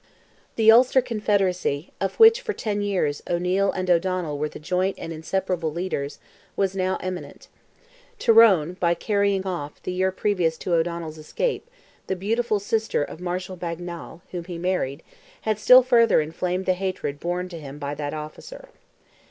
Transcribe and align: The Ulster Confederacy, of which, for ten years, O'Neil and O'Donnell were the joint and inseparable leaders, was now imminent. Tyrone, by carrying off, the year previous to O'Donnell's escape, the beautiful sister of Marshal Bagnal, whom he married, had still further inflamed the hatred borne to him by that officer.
The 0.55 0.71
Ulster 0.71 0.99
Confederacy, 0.99 1.91
of 2.01 2.15
which, 2.15 2.41
for 2.41 2.53
ten 2.53 2.81
years, 2.81 3.21
O'Neil 3.29 3.71
and 3.71 3.87
O'Donnell 3.87 4.39
were 4.39 4.49
the 4.49 4.57
joint 4.57 4.95
and 4.97 5.13
inseparable 5.13 5.71
leaders, 5.71 6.17
was 6.55 6.75
now 6.75 6.97
imminent. 7.03 7.49
Tyrone, 8.17 8.77
by 8.79 8.95
carrying 8.95 9.45
off, 9.45 9.79
the 9.83 9.91
year 9.91 10.11
previous 10.11 10.57
to 10.57 10.73
O'Donnell's 10.73 11.19
escape, 11.19 11.69
the 12.07 12.15
beautiful 12.15 12.59
sister 12.59 13.03
of 13.03 13.21
Marshal 13.21 13.55
Bagnal, 13.57 14.21
whom 14.31 14.45
he 14.45 14.57
married, 14.57 15.03
had 15.41 15.59
still 15.59 15.83
further 15.83 16.19
inflamed 16.19 16.65
the 16.65 16.73
hatred 16.73 17.19
borne 17.19 17.47
to 17.49 17.59
him 17.59 17.77
by 17.77 17.93
that 17.93 18.15
officer. 18.15 18.69